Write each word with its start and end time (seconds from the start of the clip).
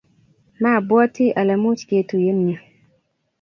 mabwatii 0.61 1.35
ale 1.39 1.55
much 1.63 1.81
ketuyen 1.89 2.39
yu. 2.49 2.57